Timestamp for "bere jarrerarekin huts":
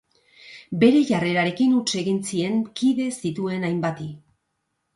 0.83-1.93